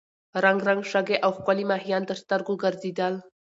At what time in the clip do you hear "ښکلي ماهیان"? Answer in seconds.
1.37-2.03